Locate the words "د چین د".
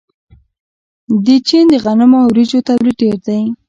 1.25-1.73